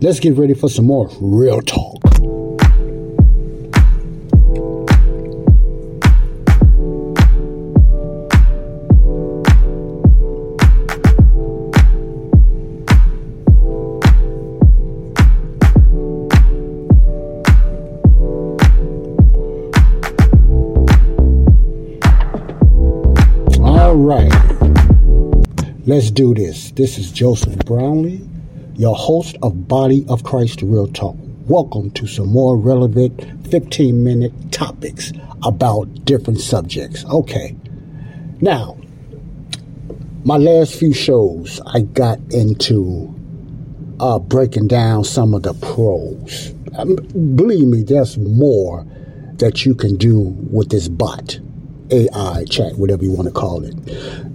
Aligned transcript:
Let's 0.00 0.20
get 0.20 0.36
ready 0.36 0.54
for 0.54 0.68
some 0.68 0.86
more 0.86 1.08
real 1.20 1.60
talk. 1.62 2.05
Let's 25.88 26.10
do 26.10 26.34
this. 26.34 26.72
This 26.72 26.98
is 26.98 27.12
Joseph 27.12 27.58
Brownlee, 27.64 28.20
your 28.74 28.96
host 28.96 29.36
of 29.40 29.68
Body 29.68 30.04
of 30.08 30.24
Christ 30.24 30.60
Real 30.62 30.88
Talk. 30.88 31.14
Welcome 31.46 31.92
to 31.92 32.08
some 32.08 32.26
more 32.26 32.56
relevant 32.56 33.46
15 33.52 34.02
minute 34.02 34.32
topics 34.50 35.12
about 35.44 36.04
different 36.04 36.40
subjects. 36.40 37.04
Okay. 37.04 37.54
Now, 38.40 38.76
my 40.24 40.38
last 40.38 40.74
few 40.74 40.92
shows, 40.92 41.60
I 41.66 41.82
got 41.82 42.18
into 42.32 43.14
uh, 44.00 44.18
breaking 44.18 44.66
down 44.66 45.04
some 45.04 45.34
of 45.34 45.44
the 45.44 45.54
pros. 45.54 46.52
Um, 46.76 46.96
believe 47.36 47.68
me, 47.68 47.84
there's 47.84 48.18
more 48.18 48.84
that 49.34 49.64
you 49.64 49.76
can 49.76 49.94
do 49.94 50.18
with 50.18 50.70
this 50.70 50.88
bot. 50.88 51.38
AI 51.90 52.44
chat, 52.44 52.76
whatever 52.76 53.04
you 53.04 53.12
want 53.12 53.28
to 53.28 53.34
call 53.34 53.64
it. 53.64 53.74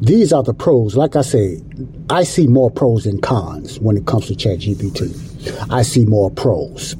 These 0.02 0.34
are 0.34 0.44
the 0.44 0.54
pros. 0.54 0.96
Like 0.96 1.16
I 1.16 1.22
say, 1.22 1.62
I 2.10 2.24
see 2.24 2.48
more 2.48 2.72
pros 2.72 3.06
than 3.06 3.22
cons 3.22 3.80
when 3.80 3.98
it 3.98 4.06
comes 4.06 4.28
to 4.28 4.36
Chat 4.36 4.60
GPT. 4.60 5.72
I 5.72 5.82
see 5.82 6.06
more 6.06 6.32
pros. 6.32 6.96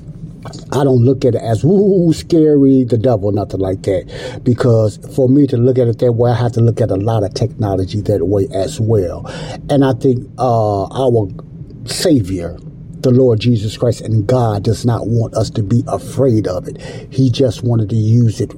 I 0.72 0.84
don't 0.84 1.04
look 1.04 1.24
at 1.24 1.36
it 1.36 1.42
as 1.42 1.64
woo 1.64 2.12
scary, 2.14 2.84
the 2.84 2.98
devil, 2.98 3.32
nothing 3.32 3.60
like 3.60 3.84
that. 3.84 4.42
Because 4.44 4.98
for 5.16 5.30
me 5.30 5.46
to 5.48 5.58
look 5.58 5.78
at 5.78 5.88
it 5.88 6.00
that 6.00 6.14
way, 6.14 6.32
I 6.32 6.36
have 6.36 6.54
to 6.54 6.62
look 6.62 6.82
at 6.82 6.90
a 6.90 6.96
lot 6.96 7.24
of 7.24 7.34
technology 7.34 8.02
that 8.02 8.26
way 8.26 8.48
as 8.54 8.80
well. 8.80 9.26
And 9.70 9.86
I 9.86 9.94
think 9.94 10.28
uh, 10.40 10.86
our 10.86 11.28
Savior, 11.86 12.58
the 13.02 13.12
Lord 13.12 13.40
Jesus 13.40 13.78
Christ, 13.78 14.02
and 14.02 14.26
God 14.26 14.64
does 14.64 14.86
not 14.86 15.08
want 15.08 15.36
us 15.36 15.50
to 15.52 15.64
be 15.64 15.84
afraid 15.88 16.48
of 16.48 16.68
it. 16.68 16.82
He 17.12 17.30
just 17.30 17.64
wanted 17.64 17.90
to 17.90 17.96
use 17.96 18.42
it 18.42 18.52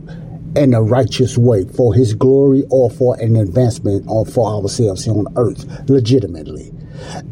in 0.55 0.73
a 0.73 0.81
righteous 0.81 1.37
way 1.37 1.65
for 1.65 1.93
his 1.93 2.13
glory 2.13 2.63
or 2.69 2.89
for 2.89 3.19
an 3.19 3.35
advancement 3.35 4.05
or 4.07 4.25
for 4.25 4.47
ourselves 4.47 5.05
here 5.05 5.13
on 5.13 5.27
earth 5.35 5.65
legitimately. 5.89 6.71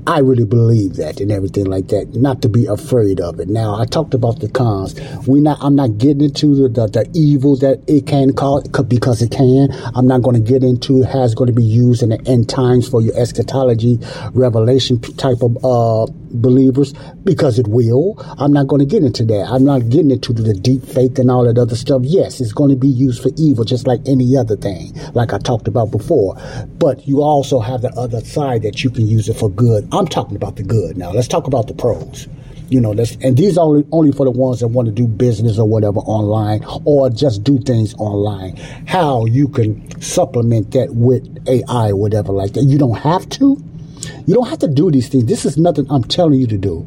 I 0.08 0.20
really 0.20 0.46
believe 0.46 0.96
that 0.96 1.22
and 1.22 1.32
everything 1.32 1.66
like 1.66 1.88
that, 1.90 2.16
not 2.16 2.42
to 2.42 2.50
be 2.50 2.66
afraid 2.66 3.20
of 3.20 3.40
it. 3.40 3.48
Now, 3.48 3.80
I 3.80 3.86
talked 3.86 4.14
about 4.14 4.40
the 4.40 4.50
cons. 4.50 5.00
We 5.28 5.40
not, 5.40 5.60
I'm 5.62 5.76
not 5.76 5.98
getting 5.98 6.22
into 6.22 6.56
the, 6.56 6.70
the, 6.70 6.88
the 6.88 7.12
evil 7.14 7.56
that 7.58 7.84
it 7.88 8.08
can 8.08 8.34
cause 8.34 8.68
because 8.68 9.22
it 9.22 9.32
can. 9.32 9.70
I'm 9.96 10.08
not 10.08 10.24
going 10.24 10.44
to 10.44 10.52
get 10.52 10.64
into 10.64 11.04
how 11.04 11.24
it's 11.24 11.36
going 11.36 11.48
to 11.48 11.54
be 11.54 11.64
used 11.64 12.04
in 12.04 12.10
the 12.10 12.22
end 12.28 12.50
times 12.50 12.88
for 12.90 13.02
your 13.02 13.18
eschatology, 13.18 14.00
revelation 14.34 15.00
type 15.00 15.42
of 15.42 15.58
uh, 15.64 16.12
believers 16.34 16.94
because 17.24 17.60
it 17.60 17.68
will. 17.68 18.16
I'm 18.40 18.54
not 18.54 18.68
going 18.68 18.80
to 18.80 18.86
get 18.86 19.04
into 19.04 19.26
that. 19.26 19.48
I'm 19.50 19.64
not 19.64 19.90
getting 19.90 20.12
into 20.12 20.34
the 20.34 20.54
deep 20.54 20.84
faith 20.84 21.20
and 21.20 21.30
all 21.30 21.44
that 21.46 21.58
other 21.58 21.76
stuff. 21.76 22.02
Yes, 22.04 22.42
it's 22.42 22.54
going 22.54 22.70
to 22.70 22.76
be 22.76 22.88
used 22.88 23.22
for 23.22 23.30
evil 23.38 23.64
just 23.64 23.88
like 23.88 24.02
any 24.06 24.36
other 24.38 24.56
thing, 24.56 24.94
like 25.14 25.34
I 25.34 25.38
talked 25.38 25.68
about 25.68 25.92
before. 25.92 26.36
But 26.78 27.08
you 27.08 27.22
also 27.22 27.60
have 27.60 27.82
the 27.82 27.92
other 27.92 28.22
side 28.22 28.64
that 28.64 28.84
you 28.84 28.90
can 28.90 29.08
use 29.08 29.30
it 29.30 29.36
for 29.36 29.50
good. 29.50 29.88
I'm 29.92 30.08
talking 30.08 30.36
about 30.36 30.56
the 30.56 30.64
good 30.64 30.98
now. 30.98 31.12
Let's 31.12 31.28
talk 31.28 31.48
about 31.48 31.68
the 31.68 31.74
pros. 31.74 32.28
You 32.70 32.80
know, 32.80 32.92
let's, 32.92 33.18
and 33.22 33.36
these 33.36 33.58
are 33.58 33.66
only 33.66 33.86
only 33.92 34.14
for 34.14 34.26
the 34.26 34.32
ones 34.32 34.62
that 34.62 34.70
want 34.70 34.86
to 34.86 34.94
do 34.94 35.06
business 35.06 35.60
or 35.60 35.68
whatever 35.68 36.00
online, 36.00 36.64
or 36.86 37.10
just 37.10 37.44
do 37.44 37.60
things 37.60 37.94
online. 37.96 38.56
How 38.88 39.26
you 39.26 39.50
can 39.50 40.00
supplement 40.00 40.72
that 40.72 40.96
with 40.96 41.28
AI 41.50 41.90
or 41.90 41.98
whatever 41.98 42.32
like 42.32 42.54
that. 42.54 42.64
You 42.64 42.78
don't 42.78 42.98
have 42.98 43.28
to. 43.32 43.62
You 44.26 44.34
don't 44.34 44.48
have 44.48 44.60
to 44.60 44.68
do 44.68 44.92
these 44.92 45.10
things. 45.10 45.26
This 45.26 45.46
is 45.46 45.58
nothing 45.58 45.86
I'm 45.90 46.04
telling 46.04 46.40
you 46.40 46.48
to 46.48 46.58
do. 46.58 46.86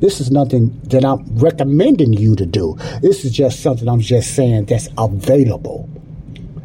This 0.00 0.20
is 0.20 0.30
nothing 0.30 0.80
that 0.84 1.04
I'm 1.04 1.24
recommending 1.36 2.12
you 2.12 2.34
to 2.36 2.46
do. 2.46 2.76
This 3.00 3.24
is 3.24 3.32
just 3.32 3.60
something 3.60 3.88
I'm 3.88 4.00
just 4.00 4.34
saying 4.34 4.66
that's 4.66 4.88
available 4.98 5.88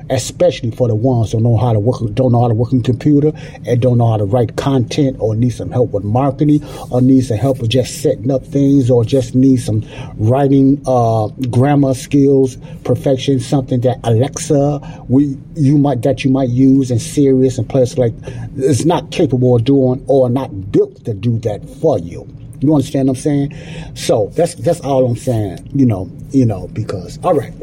especially 0.10 0.72
for 0.72 0.88
the 0.88 0.96
ones 0.96 1.32
who 1.32 1.38
don't 1.38 1.44
know 1.44 1.58
how 1.58 1.74
to 1.74 1.80
work, 1.80 2.02
don't 2.14 2.32
know 2.32 2.42
how 2.42 2.48
to 2.48 2.54
work 2.54 2.74
a 2.74 2.82
computer, 2.82 3.32
and 3.66 3.82
don't 3.82 3.98
know 3.98 4.08
how 4.08 4.18
to 4.18 4.26
write 4.26 4.56
content, 4.56 5.18
or 5.20 5.36
need 5.36 5.50
some 5.50 5.72
help 5.72 5.92
with 5.92 6.04
marketing, 6.04 6.64
or 6.92 7.02
need 7.02 7.22
some 7.22 7.38
help 7.38 7.60
with 7.60 7.70
just 7.70 8.02
setting 8.02 8.32
up 8.32 8.46
things, 8.46 8.90
or 8.90 9.04
just 9.04 9.36
need 9.36 9.58
some 9.58 9.84
writing, 10.18 10.82
uh, 10.86 11.28
grammar 11.50 11.94
skills, 11.94 12.58
perfection, 12.84 13.40
something 13.40 13.82
that 13.82 14.00
Alexa, 14.04 15.06
we 15.08 15.38
you 15.56 15.78
might 15.78 16.02
that 16.04 16.24
you 16.24 16.32
might 16.32 16.50
use 16.50 16.92
in 16.92 17.00
Siri's 17.00 17.58
and 17.58 17.68
places 17.70 17.98
like 17.98 18.14
it's 18.58 18.86
not 18.86 19.12
capable 19.12 19.56
of 19.56 19.64
doing 19.64 20.04
or 20.08 20.30
not 20.30 20.72
built 20.72 21.06
to 21.06 21.14
do 21.14 21.40
that 21.40 21.68
for 21.82 22.00
you. 22.00 22.28
You 22.60 22.74
understand 22.74 23.08
what 23.08 23.18
I'm 23.18 23.22
saying? 23.22 23.96
So 23.96 24.32
that's 24.36 24.56
that's 24.56 24.80
all 24.82 25.06
I'm 25.06 25.16
saying. 25.16 25.70
You 25.74 25.86
know, 25.86 26.10
you 26.32 26.46
know, 26.46 26.68
because 26.70 27.20
all 27.24 27.34
right. 27.34 27.54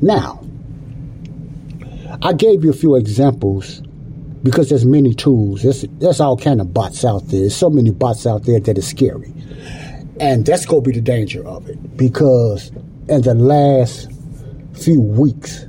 Now, 0.00 0.42
I 2.20 2.32
gave 2.34 2.64
you 2.64 2.70
a 2.70 2.74
few 2.74 2.96
examples 2.96 3.80
because 4.42 4.68
there's 4.68 4.84
many 4.84 5.14
tools. 5.14 5.62
There's, 5.62 5.82
there's 5.98 6.20
all 6.20 6.36
kind 6.36 6.60
of 6.60 6.74
bots 6.74 7.04
out 7.04 7.28
there. 7.28 7.40
There's 7.40 7.56
so 7.56 7.70
many 7.70 7.90
bots 7.90 8.26
out 8.26 8.44
there 8.44 8.60
that 8.60 8.76
is 8.76 8.86
scary. 8.86 9.32
And 10.20 10.44
that's 10.44 10.66
going 10.66 10.84
to 10.84 10.90
be 10.90 10.96
the 10.96 11.02
danger 11.02 11.46
of 11.46 11.68
it 11.68 11.96
because 11.96 12.70
in 13.08 13.22
the 13.22 13.34
last 13.34 14.10
few 14.74 15.00
weeks, 15.00 15.66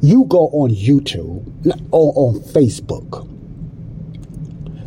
you 0.00 0.24
go 0.28 0.48
on 0.48 0.70
YouTube 0.70 1.44
or 1.90 2.12
on 2.16 2.40
Facebook. 2.40 3.26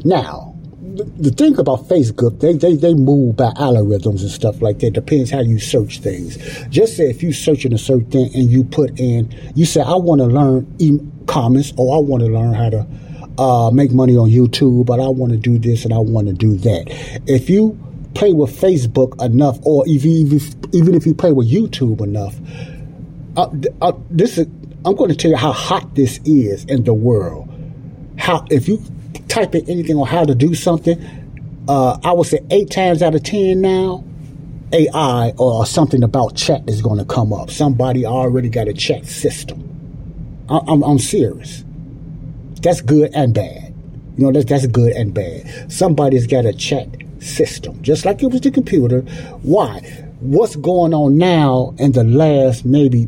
Now, 0.05 0.50
the 0.95 1.31
thing 1.31 1.57
about 1.57 1.87
Facebook, 1.87 2.39
they, 2.39 2.53
they, 2.53 2.75
they 2.75 2.93
move 2.93 3.37
by 3.37 3.51
algorithms 3.51 4.21
and 4.21 4.31
stuff 4.31 4.61
like 4.61 4.79
that. 4.79 4.91
Depends 4.91 5.31
how 5.31 5.41
you 5.41 5.59
search 5.59 5.99
things. 5.99 6.37
Just 6.69 6.97
say 6.97 7.09
if 7.09 7.23
you 7.23 7.33
searching 7.33 7.73
a 7.73 7.77
certain 7.77 8.09
thing 8.09 8.31
and 8.33 8.49
you 8.49 8.63
put 8.63 8.99
in, 8.99 9.33
you 9.55 9.65
say, 9.65 9.81
I 9.81 9.95
want 9.95 10.19
to 10.19 10.27
learn 10.27 10.73
e-commerce 10.79 11.73
or 11.77 11.97
I 11.97 11.99
want 11.99 12.23
to 12.23 12.29
learn 12.29 12.53
how 12.53 12.69
to 12.69 12.87
uh, 13.37 13.71
make 13.71 13.91
money 13.91 14.15
on 14.17 14.29
YouTube, 14.29 14.85
but 14.85 14.99
I 14.99 15.07
want 15.07 15.31
to 15.31 15.37
do 15.37 15.57
this 15.57 15.85
and 15.85 15.93
I 15.93 15.99
want 15.99 16.27
to 16.27 16.33
do 16.33 16.57
that. 16.57 17.21
If 17.27 17.49
you 17.49 17.79
play 18.13 18.33
with 18.33 18.51
Facebook 18.51 19.23
enough, 19.23 19.59
or 19.63 19.83
if 19.87 20.03
you, 20.03 20.39
even 20.73 20.95
if 20.95 21.05
you 21.05 21.13
play 21.13 21.31
with 21.31 21.49
YouTube 21.49 22.01
enough, 22.01 22.35
uh, 23.37 23.49
uh, 23.81 23.93
this 24.09 24.37
is 24.37 24.47
I'm 24.83 24.95
going 24.95 25.11
to 25.11 25.15
tell 25.15 25.29
you 25.29 25.37
how 25.37 25.51
hot 25.51 25.93
this 25.93 26.19
is 26.25 26.65
in 26.65 26.83
the 26.83 26.93
world. 26.93 27.47
How 28.17 28.45
if 28.49 28.67
you 28.67 28.83
type 29.31 29.55
in 29.55 29.67
anything 29.69 29.95
on 29.95 30.05
how 30.05 30.25
to 30.25 30.35
do 30.35 30.53
something, 30.53 30.99
uh, 31.67 31.97
I 32.03 32.11
would 32.11 32.27
say 32.27 32.39
eight 32.51 32.69
times 32.69 33.01
out 33.01 33.15
of 33.15 33.23
ten 33.23 33.61
now, 33.61 34.03
AI 34.73 35.33
or 35.37 35.65
something 35.65 36.03
about 36.03 36.35
chat 36.35 36.63
is 36.67 36.81
going 36.81 36.99
to 36.99 37.05
come 37.05 37.31
up. 37.33 37.49
Somebody 37.49 38.05
already 38.05 38.49
got 38.49 38.67
a 38.67 38.73
chat 38.73 39.05
system. 39.05 39.67
I, 40.49 40.59
I'm, 40.67 40.83
I'm 40.83 40.99
serious. 40.99 41.63
That's 42.61 42.81
good 42.81 43.11
and 43.13 43.33
bad. 43.33 43.73
You 44.17 44.25
know, 44.25 44.31
that's, 44.31 44.45
that's 44.45 44.67
good 44.67 44.91
and 44.93 45.13
bad. 45.13 45.71
Somebody's 45.71 46.27
got 46.27 46.45
a 46.45 46.53
chat 46.53 46.87
system, 47.19 47.81
just 47.81 48.05
like 48.05 48.21
it 48.21 48.27
was 48.27 48.41
the 48.41 48.51
computer. 48.51 49.01
Why? 49.43 49.79
What's 50.19 50.55
going 50.57 50.93
on 50.93 51.17
now 51.17 51.73
in 51.79 51.93
the 51.93 52.03
last 52.03 52.65
maybe 52.65 53.07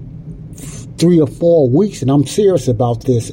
three 0.98 1.20
or 1.20 1.28
four 1.28 1.70
weeks, 1.70 2.02
and 2.02 2.10
I'm 2.10 2.26
serious 2.26 2.68
about 2.68 3.02
this, 3.02 3.32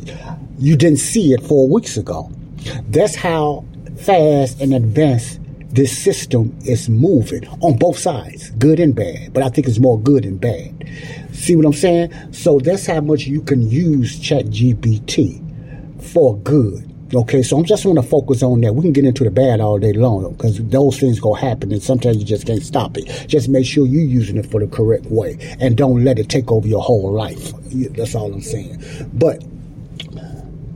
you 0.59 0.77
didn't 0.77 0.99
see 0.99 1.33
it 1.33 1.43
four 1.43 1.69
weeks 1.69 1.97
ago. 1.97 2.31
That's 2.89 3.15
how 3.15 3.65
fast 3.99 4.61
and 4.61 4.75
advanced 4.75 5.41
this 5.73 5.97
system 5.97 6.57
is 6.63 6.89
moving 6.89 7.47
on 7.61 7.79
both 7.79 7.99
sides, 7.99 8.51
good 8.53 8.81
and 8.81 8.95
bad. 8.95 9.33
But 9.33 9.45
I 9.45 9.49
think 9.49 9.69
it's 9.69 9.79
more 9.79 10.01
good 10.01 10.25
and 10.25 10.41
bad. 10.41 10.89
See 11.33 11.55
what 11.55 11.65
I'm 11.65 11.73
saying? 11.73 12.13
So 12.33 12.59
that's 12.59 12.87
how 12.87 13.01
much 13.01 13.27
you 13.27 13.41
can 13.41 13.69
use 13.69 14.19
ChatGPT 14.19 16.03
for 16.03 16.37
good. 16.39 16.87
Okay, 17.13 17.43
so 17.43 17.59
I'm 17.59 17.65
just 17.65 17.85
want 17.85 17.99
to 17.99 18.05
focus 18.05 18.41
on 18.43 18.61
that. 18.61 18.73
We 18.73 18.83
can 18.83 18.93
get 18.93 19.05
into 19.05 19.25
the 19.25 19.33
bad 19.33 19.61
all 19.61 19.79
day 19.79 19.93
long 19.93 20.33
because 20.33 20.65
those 20.69 21.01
things 21.01 21.19
go 21.19 21.35
happen, 21.35 21.73
and 21.73 21.83
sometimes 21.83 22.19
you 22.19 22.25
just 22.25 22.47
can't 22.47 22.63
stop 22.63 22.97
it. 22.97 23.29
Just 23.29 23.49
make 23.49 23.67
sure 23.67 23.85
you're 23.85 24.05
using 24.05 24.37
it 24.37 24.47
for 24.47 24.61
the 24.61 24.69
correct 24.69 25.07
way, 25.07 25.37
and 25.61 25.77
don't 25.77 26.05
let 26.05 26.21
it 26.21 26.29
take 26.29 26.53
over 26.53 26.69
your 26.69 26.83
whole 26.83 27.13
life. 27.13 27.53
That's 27.95 28.15
all 28.15 28.33
I'm 28.33 28.41
saying. 28.41 28.81
But 29.13 29.43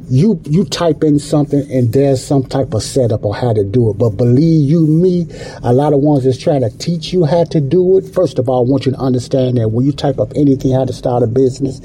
you 0.08 0.40
you 0.44 0.64
type 0.64 1.02
in 1.02 1.18
something 1.18 1.60
and 1.70 1.92
there's 1.92 2.24
some 2.24 2.44
type 2.44 2.74
of 2.74 2.82
setup 2.82 3.24
on 3.24 3.34
how 3.34 3.52
to 3.52 3.64
do 3.64 3.90
it. 3.90 3.94
But 3.94 4.10
believe 4.10 4.68
you 4.68 4.86
me, 4.86 5.26
a 5.62 5.72
lot 5.72 5.92
of 5.92 6.00
ones 6.00 6.24
that's 6.24 6.38
trying 6.38 6.60
to 6.60 6.70
teach 6.78 7.12
you 7.12 7.24
how 7.24 7.44
to 7.44 7.60
do 7.60 7.98
it. 7.98 8.02
First 8.14 8.38
of 8.38 8.48
all, 8.48 8.66
I 8.66 8.70
want 8.70 8.86
you 8.86 8.92
to 8.92 8.98
understand 8.98 9.56
that 9.56 9.68
when 9.70 9.86
you 9.86 9.92
type 9.92 10.20
up 10.20 10.32
anything 10.36 10.72
how 10.72 10.84
to 10.84 10.92
start 10.92 11.22
a 11.22 11.26
business, 11.26 11.80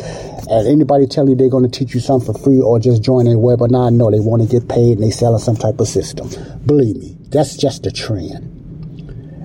and 0.50 0.68
anybody 0.68 1.07
tell 1.07 1.30
you 1.30 1.36
they're 1.36 1.50
going 1.50 1.69
to 1.69 1.80
teach 1.80 1.94
you 1.94 2.00
something 2.00 2.33
for 2.33 2.39
free 2.39 2.60
or 2.60 2.80
just 2.80 3.01
join 3.01 3.27
a 3.27 3.31
webinar, 3.31 3.94
no, 3.94 4.12
they 4.12 4.19
want 4.19 4.42
to 4.42 4.48
get 4.48 4.68
paid 4.68 4.98
and 4.98 5.04
they 5.04 5.12
selling 5.12 5.39
some 5.39 5.56
type 5.56 5.80
of 5.80 5.88
system. 5.88 6.30
Believe 6.66 6.98
me, 6.98 7.18
that's 7.30 7.56
just 7.56 7.86
a 7.86 7.92
trend. 7.92 8.56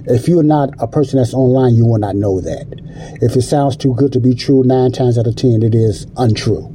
If 0.06 0.28
you're 0.28 0.42
not 0.42 0.70
a 0.80 0.86
person 0.86 1.18
that's 1.18 1.32
online, 1.32 1.74
you 1.76 1.86
will 1.86 1.98
not 1.98 2.16
know 2.16 2.40
that. 2.40 2.66
If 3.22 3.36
it 3.36 3.42
sounds 3.42 3.76
too 3.76 3.94
good 3.94 4.12
to 4.12 4.20
be 4.20 4.34
true, 4.34 4.62
nine 4.64 4.92
times 4.92 5.16
out 5.16 5.26
of 5.26 5.36
ten, 5.36 5.62
it 5.62 5.74
is 5.74 6.06
untrue 6.16 6.73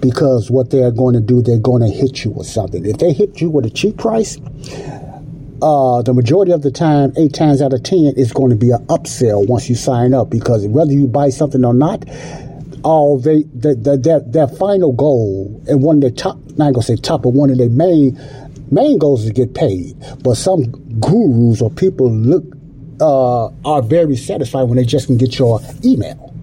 because 0.00 0.50
what 0.50 0.70
they're 0.70 0.90
going 0.90 1.14
to 1.14 1.20
do, 1.20 1.42
they're 1.42 1.58
going 1.58 1.82
to 1.82 1.88
hit 1.88 2.24
you 2.24 2.30
with 2.30 2.46
something. 2.46 2.84
If 2.84 2.98
they 2.98 3.12
hit 3.12 3.40
you 3.40 3.50
with 3.50 3.66
a 3.66 3.70
cheap 3.70 3.96
price, 3.98 4.38
uh, 5.62 6.02
the 6.02 6.12
majority 6.14 6.52
of 6.52 6.62
the 6.62 6.70
time, 6.70 7.12
eight 7.16 7.32
times 7.32 7.62
out 7.62 7.72
of 7.72 7.82
ten, 7.82 8.12
it's 8.16 8.32
going 8.32 8.50
to 8.50 8.56
be 8.56 8.70
an 8.70 8.84
upsell 8.86 9.46
once 9.48 9.68
you 9.68 9.74
sign 9.74 10.14
up 10.14 10.30
because 10.30 10.66
whether 10.66 10.92
you 10.92 11.06
buy 11.06 11.30
something 11.30 11.64
or 11.64 11.74
not, 11.74 12.04
all 12.82 13.18
they 13.18 13.42
the, 13.54 13.74
the, 13.74 13.96
their 13.96 14.20
their 14.20 14.46
final 14.46 14.92
goal 14.92 15.60
and 15.66 15.82
one 15.82 15.96
of 15.96 16.02
their 16.02 16.10
top 16.10 16.38
not 16.56 16.72
gonna 16.72 16.82
say 16.82 16.96
top, 16.96 17.22
but 17.22 17.30
one 17.30 17.50
of 17.50 17.58
their 17.58 17.70
main 17.70 18.18
main 18.70 18.98
goals 18.98 19.22
is 19.22 19.28
to 19.28 19.32
get 19.32 19.54
paid. 19.54 19.96
But 20.22 20.36
some 20.36 20.64
gurus 21.00 21.60
or 21.60 21.70
people 21.70 22.10
look 22.10 22.44
uh, 23.00 23.46
are 23.64 23.82
very 23.82 24.16
satisfied 24.16 24.64
when 24.64 24.76
they 24.76 24.84
just 24.84 25.06
can 25.06 25.16
get 25.16 25.38
your 25.38 25.60
email. 25.84 26.35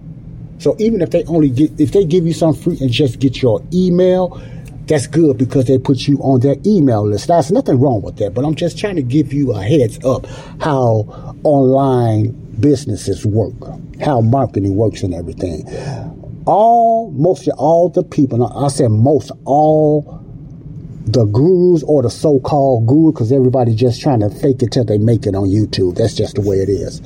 So 0.64 0.74
even 0.78 1.02
if 1.02 1.10
they 1.10 1.24
only 1.24 1.50
get, 1.50 1.78
if 1.78 1.92
they 1.92 2.06
give 2.06 2.26
you 2.26 2.32
some 2.32 2.54
free 2.54 2.78
and 2.80 2.90
just 2.90 3.18
get 3.18 3.42
your 3.42 3.62
email, 3.70 4.40
that's 4.86 5.06
good 5.06 5.36
because 5.36 5.66
they 5.66 5.76
put 5.76 6.08
you 6.08 6.16
on 6.20 6.40
their 6.40 6.56
email 6.64 7.06
list. 7.06 7.28
There's 7.28 7.52
nothing 7.52 7.78
wrong 7.78 8.00
with 8.00 8.16
that, 8.16 8.32
but 8.32 8.46
I'm 8.46 8.54
just 8.54 8.78
trying 8.78 8.96
to 8.96 9.02
give 9.02 9.30
you 9.30 9.52
a 9.52 9.62
heads 9.62 10.02
up 10.06 10.24
how 10.62 11.36
online 11.44 12.30
businesses 12.60 13.26
work, 13.26 13.52
how 14.00 14.22
marketing 14.22 14.74
works 14.74 15.02
and 15.02 15.12
everything. 15.12 15.68
All, 16.46 17.10
mostly 17.10 17.52
all 17.58 17.90
the 17.90 18.02
people, 18.02 18.42
I 18.42 18.68
said 18.68 18.88
most, 18.88 19.32
all 19.44 20.24
the 21.04 21.26
gurus 21.26 21.82
or 21.82 22.00
the 22.00 22.10
so-called 22.10 22.86
guru, 22.86 23.12
because 23.12 23.32
everybody 23.32 23.74
just 23.74 24.00
trying 24.00 24.20
to 24.20 24.30
fake 24.30 24.62
it 24.62 24.72
till 24.72 24.84
they 24.84 24.96
make 24.96 25.26
it 25.26 25.34
on 25.34 25.48
YouTube. 25.48 25.96
That's 25.96 26.14
just 26.14 26.36
the 26.36 26.40
way 26.40 26.56
it 26.56 26.70
is 26.70 27.02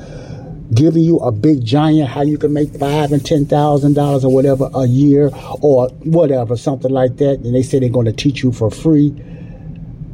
giving 0.74 1.02
you 1.02 1.18
a 1.18 1.32
big 1.32 1.64
giant 1.64 2.08
how 2.08 2.22
you 2.22 2.36
can 2.36 2.52
make 2.52 2.70
five 2.74 3.12
and 3.12 3.24
ten 3.24 3.46
thousand 3.46 3.94
dollars 3.94 4.24
or 4.24 4.32
whatever 4.32 4.68
a 4.74 4.86
year 4.86 5.30
or 5.62 5.88
whatever 6.04 6.56
something 6.56 6.90
like 6.90 7.16
that 7.16 7.40
and 7.40 7.54
they 7.54 7.62
say 7.62 7.78
they're 7.78 7.88
going 7.88 8.06
to 8.06 8.12
teach 8.12 8.42
you 8.42 8.52
for 8.52 8.70
free. 8.70 9.10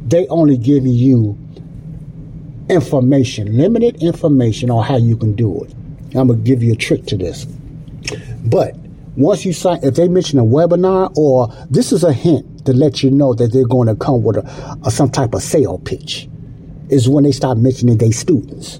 They 0.07 0.27
only 0.27 0.57
giving 0.57 0.93
you 0.93 1.37
information 2.69 3.57
limited 3.57 4.01
information 4.01 4.71
on 4.71 4.83
how 4.83 4.97
you 4.97 5.17
can 5.17 5.35
do 5.35 5.63
it. 5.63 5.73
I'm 6.15 6.27
going 6.27 6.39
to 6.39 6.45
give 6.45 6.63
you 6.63 6.73
a 6.73 6.77
trick 6.77 7.05
to 7.07 7.17
this. 7.17 7.45
But 8.45 8.75
once 9.17 9.45
you 9.45 9.51
sign 9.51 9.79
if 9.83 9.95
they 9.95 10.07
mention 10.07 10.39
a 10.39 10.43
webinar 10.43 11.11
or 11.17 11.49
this 11.69 11.91
is 11.91 12.03
a 12.03 12.13
hint 12.13 12.65
to 12.65 12.73
let 12.73 13.03
you 13.03 13.11
know 13.11 13.33
that 13.33 13.51
they're 13.51 13.67
going 13.67 13.87
to 13.87 13.95
come 13.95 14.23
with 14.23 14.37
a, 14.37 14.77
a 14.85 14.91
some 14.91 15.09
type 15.09 15.33
of 15.33 15.41
sale 15.41 15.79
pitch 15.79 16.29
is 16.89 17.09
when 17.09 17.23
they 17.23 17.31
start 17.31 17.57
mentioning 17.57 17.97
their 17.97 18.11
students 18.11 18.79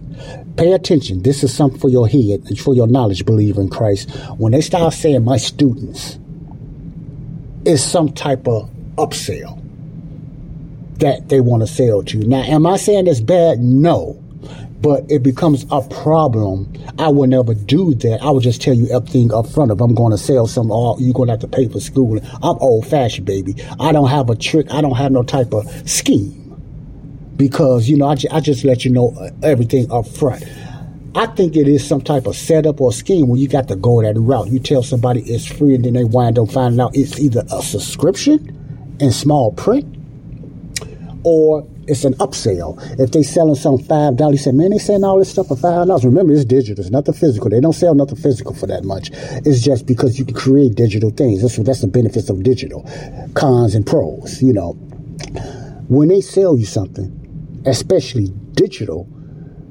Pay 0.58 0.72
attention. 0.72 1.22
This 1.24 1.44
is 1.44 1.54
something 1.54 1.80
for 1.80 1.90
your 1.90 2.08
head 2.08 2.44
and 2.46 2.58
for 2.60 2.74
your 2.74 2.88
knowledge, 2.88 3.26
believer 3.26 3.62
in 3.62 3.70
Christ. 3.70 4.10
When 4.38 4.54
they 4.54 4.62
start 4.62 4.94
saying 4.94 5.26
my 5.26 5.38
students, 5.38 6.18
it's 7.66 7.84
some 7.84 8.14
type 8.14 8.48
of 8.48 8.70
upsell 8.96 9.62
that 11.00 11.28
they 11.28 11.42
want 11.42 11.64
to 11.64 11.68
sell 11.68 12.04
to. 12.04 12.18
Now, 12.20 12.42
am 12.44 12.66
I 12.66 12.78
saying 12.78 13.08
it's 13.08 13.20
bad? 13.20 13.60
No. 13.60 14.22
But 14.80 15.10
it 15.10 15.24
becomes 15.24 15.66
a 15.72 15.82
problem. 15.82 16.72
I 17.00 17.10
will 17.10 17.28
never 17.28 17.54
do 17.54 17.94
that. 17.96 18.22
I 18.22 18.30
will 18.30 18.40
just 18.40 18.62
tell 18.62 18.74
you 18.74 18.88
everything 18.96 19.34
up 19.34 19.48
front. 19.48 19.72
If 19.72 19.82
I'm 19.82 19.96
going 19.96 20.12
to 20.12 20.18
sell 20.18 20.48
some, 20.48 20.72
oh, 20.72 20.98
you're 21.00 21.14
going 21.14 21.28
to 21.28 21.34
have 21.34 21.40
to 21.42 21.48
pay 21.48 21.68
for 21.68 21.80
schooling. 21.80 22.24
I'm 22.36 22.58
old 22.60 22.88
fashioned, 22.88 23.26
baby. 23.26 23.56
I 23.80 23.92
don't 23.92 24.10
have 24.10 24.30
a 24.30 24.36
trick. 24.36 24.68
I 24.72 24.82
don't 24.82 24.96
have 24.96 25.12
no 25.12 25.24
type 25.24 25.54
of 25.54 25.66
scheme 25.90 26.45
because 27.38 27.90
you 27.90 27.98
know 27.98 28.08
I, 28.08 28.18
I 28.32 28.40
just 28.40 28.64
let 28.64 28.86
you 28.86 28.92
know 28.92 29.14
uh, 29.20 29.30
everything 29.44 29.92
up 29.92 30.08
front. 30.08 30.44
I 31.16 31.28
think 31.28 31.56
it 31.56 31.68
is 31.68 31.88
some 31.88 32.02
type 32.02 32.26
of 32.26 32.36
setup 32.36 32.82
or 32.82 32.92
scheme 32.92 33.30
when 33.30 33.40
you 33.40 33.48
got 33.48 33.70
to 33.70 33.76
go 33.78 34.02
that 34.02 34.20
route. 34.20 34.50
You 34.50 34.60
tell 34.60 34.84
somebody 34.84 35.22
it's 35.22 35.46
free, 35.46 35.76
and 35.76 35.86
then 35.86 35.94
they 35.94 36.04
wind 36.04 36.38
up 36.38 36.52
finding 36.52 36.80
out 36.82 36.96
it's 36.96 37.20
either 37.20 37.44
a 37.52 37.62
subscription 37.62 38.98
in 39.00 39.12
small 39.12 39.54
print 39.54 39.96
or 41.24 41.68
it's 41.88 42.04
an 42.04 42.14
upsell. 42.16 42.78
If 43.00 43.12
they 43.12 43.24
selling 43.24 43.56
some 43.56 43.78
five 43.78 44.18
dollars, 44.18 44.40
you 44.40 44.52
say, 44.52 44.52
man, 44.52 44.72
they 44.72 44.78
selling 44.78 45.04
all 45.04 45.20
this 45.20 45.32
stuff 45.32 45.48
for 45.48 45.56
five 45.56 45.88
dollars. 45.88 46.06
Remember, 46.06 46.34
it's 46.34 46.46
digital. 46.46 46.84
It's 46.84 46.92
nothing 46.92 47.14
physical. 47.14 47.50
They 47.50 47.60
don't 47.60 47.74
sell 47.74 47.96
nothing 47.96 48.18
physical 48.18 48.54
for 48.54 48.68
that 48.68 48.84
much. 48.84 49.10
It's 49.46 49.62
just 49.62 49.86
because 49.86 50.18
you 50.20 50.26
can 50.26 50.36
create 50.36 50.76
digital 50.76 51.12
things. 51.12 51.42
That's 51.42 51.58
that's 51.58 51.82
the 51.82 51.88
benefits 51.88 52.30
of 52.30 52.44
digital, 52.44 52.90
cons 53.36 53.76
and 53.76 53.86
pros. 53.86 54.42
You 54.42 54.54
know, 54.54 54.72
when 55.88 56.08
they 56.10 56.22
sell 56.22 56.58
you 56.58 56.66
something, 56.66 57.25
especially 57.66 58.28
digital, 58.54 59.08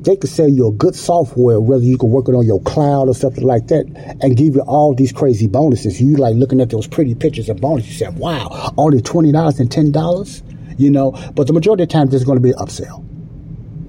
they 0.00 0.16
could 0.16 0.30
sell 0.30 0.48
you 0.48 0.68
a 0.68 0.72
good 0.72 0.94
software, 0.94 1.60
whether 1.60 1.84
you 1.84 1.96
can 1.96 2.10
work 2.10 2.28
it 2.28 2.34
on 2.34 2.46
your 2.46 2.60
cloud 2.62 3.08
or 3.08 3.14
something 3.14 3.44
like 3.44 3.68
that, 3.68 3.86
and 4.20 4.36
give 4.36 4.54
you 4.54 4.60
all 4.62 4.94
these 4.94 5.12
crazy 5.12 5.46
bonuses. 5.46 6.00
You 6.00 6.16
like 6.16 6.34
looking 6.34 6.60
at 6.60 6.70
those 6.70 6.86
pretty 6.86 7.14
pictures 7.14 7.48
of 7.48 7.60
bonuses. 7.60 8.00
You 8.00 8.06
say, 8.06 8.12
wow, 8.12 8.74
only 8.76 9.00
$20 9.00 9.60
and 9.60 9.70
$10, 9.70 10.78
you 10.78 10.90
know, 10.90 11.12
but 11.34 11.46
the 11.46 11.52
majority 11.52 11.84
of 11.84 11.88
the 11.88 11.92
time 11.92 12.08
there's 12.08 12.24
going 12.24 12.36
to 12.36 12.42
be 12.42 12.50
an 12.50 12.56
upsell 12.56 13.13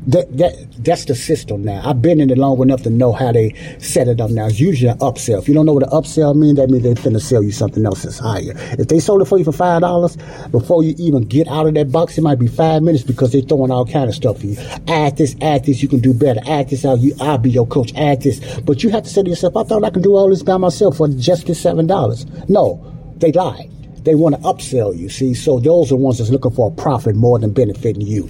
that 0.07 0.37
that 0.37 0.53
that's 0.83 1.05
the 1.05 1.15
system 1.15 1.63
now. 1.63 1.81
I've 1.83 2.01
been 2.01 2.21
in 2.21 2.29
it 2.29 2.37
long 2.37 2.61
enough 2.61 2.83
to 2.83 2.89
know 2.89 3.11
how 3.11 3.31
they 3.31 3.53
set 3.79 4.07
it 4.07 4.21
up 4.21 4.29
now. 4.29 4.47
It's 4.47 4.59
usually 4.59 4.89
an 4.89 4.99
upsell. 4.99 5.39
If 5.39 5.47
you 5.47 5.53
don't 5.53 5.65
know 5.65 5.73
what 5.73 5.83
an 5.83 5.89
upsell 5.89 6.35
means, 6.35 6.57
that 6.57 6.69
means 6.69 6.83
they're 6.83 6.95
finna 6.95 7.21
sell 7.21 7.43
you 7.43 7.51
something 7.51 7.85
else 7.85 8.03
that's 8.03 8.19
higher. 8.19 8.53
If 8.77 8.87
they 8.87 8.99
sold 8.99 9.21
it 9.21 9.25
for 9.25 9.37
you 9.37 9.43
for 9.43 9.51
five 9.51 9.81
dollars, 9.81 10.17
before 10.51 10.83
you 10.83 10.95
even 10.97 11.23
get 11.23 11.47
out 11.47 11.67
of 11.67 11.73
that 11.73 11.91
box, 11.91 12.17
it 12.17 12.21
might 12.21 12.39
be 12.39 12.47
five 12.47 12.83
minutes 12.83 13.03
because 13.03 13.31
they're 13.31 13.41
throwing 13.41 13.71
all 13.71 13.85
kind 13.85 14.09
of 14.09 14.15
stuff 14.15 14.39
for 14.39 14.47
you. 14.47 14.57
Add 14.87 15.17
this, 15.17 15.35
add 15.41 15.65
this, 15.65 15.81
you 15.81 15.87
can 15.87 15.99
do 15.99 16.13
better. 16.13 16.41
Add 16.47 16.69
this 16.69 16.85
out, 16.85 16.99
you 16.99 17.15
I'll 17.19 17.37
be 17.37 17.49
your 17.49 17.67
coach. 17.67 17.93
Add 17.95 18.21
this. 18.21 18.59
But 18.61 18.83
you 18.83 18.89
have 18.89 19.03
to 19.03 19.09
say 19.09 19.23
to 19.23 19.29
yourself, 19.29 19.57
I 19.57 19.63
thought 19.63 19.83
I 19.83 19.89
can 19.89 20.01
do 20.01 20.15
all 20.15 20.29
this 20.29 20.43
by 20.43 20.57
myself 20.57 20.97
for 20.97 21.07
just 21.07 21.47
this 21.47 21.59
seven 21.61 21.87
dollars. 21.87 22.25
No, 22.47 22.83
they 23.17 23.31
lied 23.31 23.74
they 24.05 24.15
want 24.15 24.35
to 24.35 24.41
upsell 24.41 24.97
you. 24.97 25.09
See, 25.09 25.33
so 25.33 25.59
those 25.59 25.91
are 25.91 25.95
ones 25.95 26.19
that's 26.19 26.29
looking 26.29 26.51
for 26.51 26.71
a 26.71 26.73
profit 26.73 27.15
more 27.15 27.37
than 27.39 27.51
benefiting 27.51 28.01
you. 28.01 28.29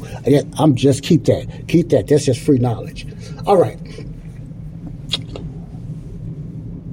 I'm 0.58 0.76
just 0.76 1.04
keep 1.04 1.26
that, 1.26 1.68
keep 1.68 1.90
that. 1.90 2.08
That's 2.08 2.26
just 2.26 2.42
free 2.42 2.58
knowledge. 2.58 3.06
All 3.46 3.58
right, 3.58 3.78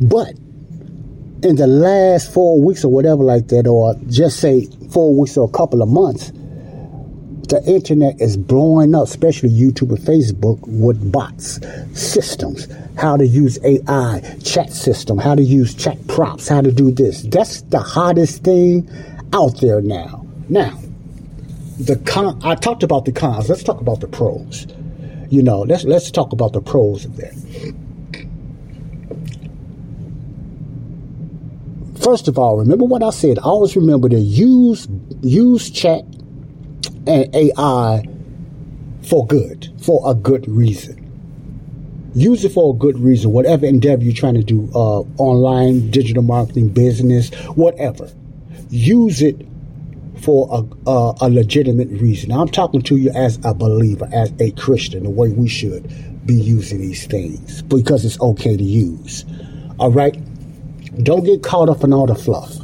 but 0.03 0.35
in 1.43 1.57
the 1.57 1.67
last 1.67 2.33
four 2.33 2.61
weeks 2.63 2.85
or 2.85 2.93
whatever 2.93 3.23
like 3.25 3.49
that, 3.49 3.67
or 3.67 3.95
just 4.09 4.39
say 4.41 4.67
four 4.93 5.15
weeks 5.15 5.37
or 5.37 5.49
a 5.49 5.53
couple 5.53 5.83
of 5.83 5.89
months, 5.89 6.33
the 7.49 7.63
internet 7.67 8.21
is 8.21 8.37
blowing 8.37 8.95
up, 8.95 9.05
especially 9.05 9.51
YouTube 9.51 9.91
and 9.91 9.99
Facebook, 9.99 10.59
with 10.67 11.13
bots, 11.13 11.61
systems, 11.93 12.69
how 12.97 13.17
to 13.17 13.27
use 13.27 13.59
AI, 13.65 14.21
chat 14.43 14.71
system, 14.71 15.19
how 15.19 15.35
to 15.35 15.43
use 15.43 15.75
chat 15.75 16.07
props, 16.09 16.49
how 16.49 16.61
to 16.61 16.73
do 16.73 16.91
this. 16.91 17.23
That's 17.23 17.63
the 17.63 17.81
hottest 17.81 18.45
thing 18.45 18.89
out 19.33 19.61
there 19.61 19.81
now. 19.81 20.27
Now, 20.49 20.79
the 21.79 21.97
con 22.07 22.41
I 22.45 22.55
talked 22.55 22.83
about 22.83 23.05
the 23.05 23.13
cons. 23.13 23.49
Let's 23.49 23.63
talk 23.63 23.81
about 23.81 24.01
the 24.01 24.09
pros. 24.09 24.67
You 25.31 25.43
know, 25.43 25.61
let's 25.61 25.85
let's 25.85 26.11
talk 26.11 26.33
about 26.33 26.53
the 26.53 26.61
pros 26.61 27.05
of 27.05 27.17
that. 27.17 27.35
First 32.03 32.29
of 32.29 32.39
all, 32.39 32.59
remember 32.59 32.85
what 32.85 33.03
I 33.03 33.11
said. 33.11 33.39
Always 33.39 33.77
remember 33.77 34.09
to 34.09 34.19
use 34.19 34.89
use 35.23 35.71
chat 35.71 36.05
and 37.07 37.35
AI 37.35 38.05
for 39.03 39.27
good, 39.27 39.73
for 39.81 40.03
a 40.11 40.15
good 40.15 40.49
reason. 40.49 40.99
Use 42.15 42.45
it 42.45 42.53
for 42.53 42.75
a 42.75 42.77
good 42.77 42.99
reason, 42.99 43.33
whatever 43.33 43.65
endeavor 43.67 44.05
you're 44.05 44.13
trying 44.13 44.35
to 44.35 44.43
do, 44.43 44.71
uh, 44.75 45.01
online, 45.19 45.91
digital 45.91 46.23
marketing, 46.23 46.69
business, 46.69 47.33
whatever. 47.55 48.11
Use 48.69 49.23
it 49.23 49.47
for 50.21 50.49
a, 50.53 50.91
a, 50.91 51.15
a 51.23 51.31
legitimate 51.31 51.89
reason. 51.89 52.31
I'm 52.31 52.49
talking 52.49 52.83
to 52.83 52.97
you 52.97 53.11
as 53.11 53.39
a 53.45 53.55
believer, 53.55 54.09
as 54.13 54.33
a 54.41 54.51
Christian, 54.53 55.05
the 55.05 55.11
way 55.11 55.31
we 55.31 55.49
should 55.49 55.91
be 56.27 56.35
using 56.35 56.81
these 56.81 57.07
things 57.07 57.63
because 57.63 58.05
it's 58.05 58.21
okay 58.21 58.57
to 58.57 58.63
use. 58.63 59.25
All 59.79 59.91
right? 59.91 60.17
Don't 61.03 61.25
get 61.25 61.43
caught 61.43 61.69
up 61.69 61.83
in 61.83 61.93
all 61.93 62.07
the 62.07 62.15
fluff. 62.15 62.62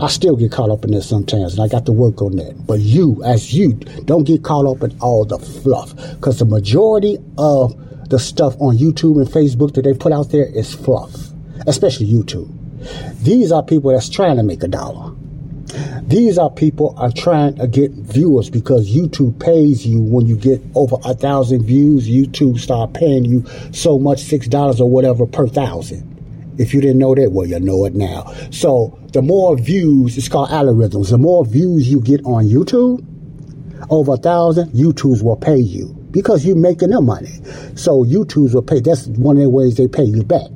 I 0.00 0.08
still 0.08 0.34
get 0.34 0.50
caught 0.50 0.70
up 0.70 0.84
in 0.84 0.90
this 0.90 1.08
sometimes, 1.08 1.54
and 1.54 1.62
I 1.62 1.68
got 1.68 1.86
to 1.86 1.92
work 1.92 2.20
on 2.20 2.36
that. 2.36 2.66
But 2.66 2.80
you, 2.80 3.22
as 3.24 3.54
you, 3.54 3.74
don't 4.04 4.24
get 4.24 4.42
caught 4.42 4.66
up 4.66 4.82
in 4.82 4.98
all 5.00 5.24
the 5.24 5.38
fluff, 5.38 5.94
because 6.16 6.40
the 6.40 6.44
majority 6.44 7.18
of 7.38 7.76
the 8.10 8.18
stuff 8.18 8.54
on 8.60 8.76
YouTube 8.76 9.20
and 9.20 9.28
Facebook 9.28 9.74
that 9.74 9.82
they 9.82 9.94
put 9.94 10.12
out 10.12 10.30
there 10.30 10.46
is 10.46 10.74
fluff, 10.74 11.14
especially 11.66 12.06
YouTube. 12.06 12.50
These 13.22 13.52
are 13.52 13.62
people 13.62 13.92
that's 13.92 14.08
trying 14.08 14.36
to 14.36 14.42
make 14.42 14.62
a 14.62 14.68
dollar. 14.68 15.14
These 16.02 16.38
are 16.38 16.50
people 16.50 16.94
are 16.98 17.10
trying 17.10 17.56
to 17.56 17.66
get 17.66 17.92
viewers 17.92 18.50
because 18.50 18.94
YouTube 18.94 19.40
pays 19.40 19.86
you 19.86 20.02
when 20.02 20.26
you 20.26 20.36
get 20.36 20.60
over 20.74 20.96
a 21.04 21.14
thousand 21.14 21.64
views. 21.64 22.08
YouTube 22.08 22.58
start 22.58 22.92
paying 22.92 23.24
you 23.24 23.44
so 23.72 23.98
much, 23.98 24.20
six 24.20 24.46
dollars 24.46 24.80
or 24.80 24.90
whatever 24.90 25.26
per 25.26 25.48
thousand. 25.48 26.13
If 26.58 26.72
you 26.72 26.80
didn't 26.80 26.98
know 26.98 27.14
that, 27.14 27.32
well, 27.32 27.46
you 27.46 27.58
know 27.60 27.84
it 27.84 27.94
now. 27.94 28.32
So 28.50 28.98
the 29.12 29.22
more 29.22 29.56
views, 29.56 30.16
it's 30.16 30.28
called 30.28 30.50
algorithms. 30.50 31.10
The 31.10 31.18
more 31.18 31.44
views 31.44 31.88
you 31.88 32.00
get 32.00 32.20
on 32.24 32.44
YouTube, 32.44 33.04
over 33.90 34.14
a 34.14 34.16
thousand, 34.16 34.70
YouTube's 34.70 35.22
will 35.22 35.36
pay 35.36 35.58
you 35.58 35.88
because 36.10 36.46
you're 36.46 36.56
making 36.56 36.90
them 36.90 37.06
money. 37.06 37.40
So 37.74 38.04
YouTube's 38.04 38.54
will 38.54 38.62
pay. 38.62 38.80
That's 38.80 39.06
one 39.08 39.36
of 39.36 39.42
the 39.42 39.50
ways 39.50 39.76
they 39.76 39.88
pay 39.88 40.04
you 40.04 40.22
back. 40.22 40.48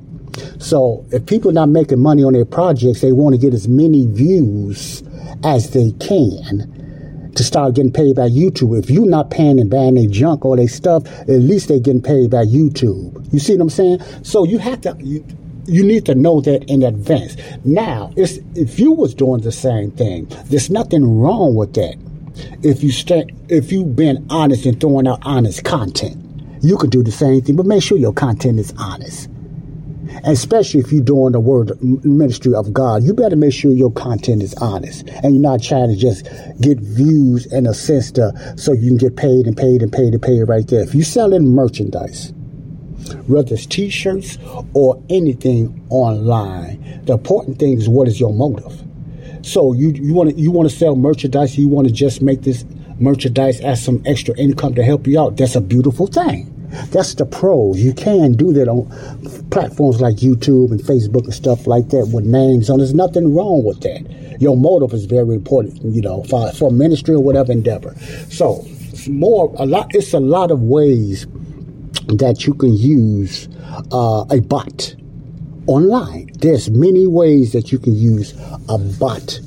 So 0.59 1.05
if 1.11 1.26
people 1.26 1.50
are 1.50 1.55
not 1.55 1.69
making 1.69 2.00
money 2.00 2.23
on 2.23 2.33
their 2.33 2.45
projects, 2.45 3.00
they 3.00 3.12
want 3.12 3.35
to 3.35 3.40
get 3.40 3.55
as 3.55 3.69
many 3.69 4.07
views 4.07 5.02
as 5.45 5.71
they 5.71 5.93
can 6.00 7.33
to 7.35 7.45
start 7.45 7.75
getting 7.75 7.93
paid 7.93 8.17
by 8.17 8.28
YouTube. 8.28 8.78
If 8.78 8.90
you're 8.90 9.07
not 9.07 9.31
paying 9.31 9.61
and 9.61 9.71
buying 9.71 9.95
their 9.95 10.09
junk 10.09 10.45
or 10.45 10.57
their 10.57 10.69
stuff, 10.69 11.07
at 11.07 11.28
least 11.28 11.69
they're 11.69 11.78
getting 11.78 12.02
paid 12.02 12.31
by 12.31 12.45
YouTube. 12.45 13.33
You 13.33 13.38
see 13.38 13.55
what 13.55 13.62
I'm 13.62 13.71
saying? 13.71 14.00
So 14.23 14.45
you 14.45 14.59
have 14.59 14.81
to. 14.83 14.97
You, 15.00 15.25
you 15.68 15.84
need 15.84 16.06
to 16.06 16.14
know 16.14 16.40
that 16.40 16.64
in 16.64 16.82
advance. 16.82 17.37
Now, 17.64 18.10
if 18.16 18.78
you 18.78 18.92
was 18.92 19.14
doing 19.14 19.42
the 19.42 19.52
same 19.52 19.90
thing, 19.92 20.26
there's 20.46 20.70
nothing 20.70 21.20
wrong 21.20 21.54
with 21.54 21.75
that. 21.75 21.96
If 22.62 22.82
you 22.82 22.90
stay, 22.90 23.26
if 23.48 23.70
you've 23.72 23.96
been 23.96 24.26
honest 24.30 24.64
and 24.64 24.80
throwing 24.80 25.06
out 25.06 25.18
honest 25.22 25.64
content, 25.64 26.16
you 26.62 26.76
could 26.76 26.90
do 26.90 27.02
the 27.02 27.12
same 27.12 27.42
thing, 27.42 27.56
but 27.56 27.66
make 27.66 27.82
sure 27.82 27.98
your 27.98 28.12
content 28.12 28.58
is 28.58 28.72
honest. 28.78 29.28
Especially 30.25 30.80
if 30.80 30.90
you're 30.90 31.04
doing 31.04 31.32
the 31.32 31.40
word 31.40 31.70
ministry 31.82 32.54
of 32.54 32.72
God, 32.72 33.02
you 33.02 33.12
better 33.12 33.37
make 33.37 33.52
sure 33.52 33.72
your 33.72 33.92
content 33.92 34.42
is 34.42 34.54
honest 34.54 35.06
and 35.22 35.34
you're 35.34 35.42
not 35.42 35.62
trying 35.62 35.90
to 35.90 35.96
just 35.96 36.25
get 36.60 36.78
views 36.80 37.46
and 37.52 37.66
a 37.66 37.75
sense 37.75 38.10
to 38.12 38.32
so 38.56 38.72
you 38.72 38.88
can 38.88 38.96
get 38.96 39.16
paid 39.16 39.46
and 39.46 39.56
paid 39.56 39.82
and 39.82 39.92
paid 39.92 40.14
and 40.14 40.22
paid 40.22 40.42
right 40.44 40.66
there. 40.66 40.80
If 40.80 40.94
you're 40.94 41.04
selling 41.04 41.54
merchandise, 41.54 42.32
whether 43.26 43.54
it's 43.54 43.66
t-shirts 43.66 44.38
or 44.74 45.02
anything 45.08 45.86
online. 45.90 47.02
The 47.04 47.14
important 47.14 47.58
thing 47.58 47.78
is 47.78 47.88
what 47.88 48.08
is 48.08 48.20
your 48.20 48.32
motive. 48.32 48.84
So 49.42 49.72
you 49.72 49.90
you 49.90 50.14
want 50.14 50.30
to 50.30 50.36
you 50.36 50.50
want 50.50 50.68
to 50.68 50.76
sell 50.76 50.96
merchandise, 50.96 51.56
you 51.56 51.68
want 51.68 51.86
to 51.86 51.92
just 51.92 52.20
make 52.20 52.42
this 52.42 52.64
merchandise 52.98 53.60
as 53.60 53.82
some 53.82 54.02
extra 54.04 54.36
income 54.36 54.74
to 54.74 54.84
help 54.84 55.06
you 55.06 55.20
out. 55.20 55.36
That's 55.36 55.56
a 55.56 55.60
beautiful 55.60 56.06
thing. 56.06 56.54
That's 56.90 57.14
the 57.14 57.24
pros. 57.24 57.80
You 57.80 57.94
can 57.94 58.32
do 58.32 58.52
that 58.52 58.68
on 58.68 58.86
platforms 59.50 60.00
like 60.00 60.16
YouTube 60.16 60.70
and 60.70 60.80
Facebook 60.80 61.24
and 61.24 61.32
stuff 61.32 61.66
like 61.66 61.88
that 61.90 62.10
with 62.12 62.24
names 62.26 62.68
on. 62.68 62.78
There's 62.78 62.94
nothing 62.94 63.34
wrong 63.34 63.64
with 63.64 63.80
that. 63.80 64.38
Your 64.40 64.56
motive 64.56 64.92
is 64.92 65.06
very 65.06 65.34
important, 65.34 65.82
you 65.82 66.02
know, 66.02 66.24
for, 66.24 66.52
for 66.52 66.70
ministry 66.70 67.14
or 67.14 67.22
whatever 67.22 67.52
endeavor. 67.52 67.94
So 68.28 68.64
more 69.08 69.54
a 69.58 69.64
lot. 69.64 69.94
It's 69.94 70.12
a 70.12 70.20
lot 70.20 70.50
of 70.50 70.62
ways 70.62 71.26
that 72.08 72.46
you 72.46 72.54
can 72.54 72.74
use 72.74 73.48
uh, 73.92 74.24
a 74.30 74.40
bot 74.40 74.94
online. 75.66 76.30
There's 76.38 76.70
many 76.70 77.06
ways 77.06 77.52
that 77.52 77.70
you 77.70 77.78
can 77.78 77.94
use 77.94 78.32
a 78.68 78.78
bot 78.78 79.40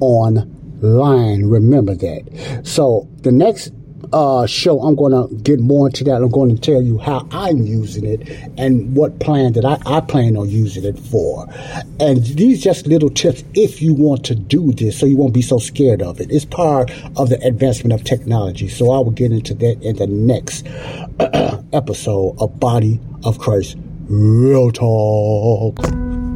online. 0.00 1.46
Remember 1.46 1.94
that. 1.94 2.62
So 2.64 3.08
the 3.22 3.32
next 3.32 3.72
uh, 4.12 4.46
show, 4.46 4.80
I'm 4.80 4.94
going 4.94 5.12
to 5.12 5.34
get 5.42 5.60
more 5.60 5.86
into 5.86 6.04
that. 6.04 6.22
I'm 6.22 6.30
going 6.30 6.54
to 6.54 6.60
tell 6.60 6.82
you 6.82 6.98
how 6.98 7.26
I'm 7.30 7.58
using 7.58 8.04
it 8.04 8.28
and 8.58 8.94
what 8.94 9.18
plan 9.20 9.52
that 9.54 9.64
I, 9.64 9.78
I 9.86 10.00
plan 10.00 10.36
on 10.36 10.48
using 10.48 10.84
it 10.84 10.98
for. 10.98 11.46
And 12.00 12.24
these 12.24 12.62
just 12.62 12.86
little 12.86 13.10
tips 13.10 13.44
if 13.54 13.82
you 13.82 13.94
want 13.94 14.24
to 14.26 14.34
do 14.34 14.72
this 14.72 14.98
so 14.98 15.06
you 15.06 15.16
won't 15.16 15.34
be 15.34 15.42
so 15.42 15.58
scared 15.58 16.02
of 16.02 16.20
it. 16.20 16.30
It's 16.30 16.44
part 16.44 16.90
of 17.16 17.28
the 17.28 17.40
advancement 17.42 17.92
of 17.92 18.04
technology. 18.04 18.68
So 18.68 18.90
I 18.90 18.98
will 18.98 19.10
get 19.10 19.32
into 19.32 19.54
that 19.54 19.82
in 19.82 19.96
the 19.96 20.06
next 20.06 20.66
episode 21.72 22.36
of 22.38 22.58
Body 22.60 23.00
of 23.24 23.38
Christ 23.38 23.76
Real 24.08 24.70
Talk. 24.70 26.35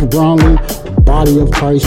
Joseph 0.00 0.10
Brownlee, 0.10 1.02
Body 1.02 1.38
of 1.40 1.50
Christ, 1.50 1.86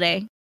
holiday. 0.00 0.26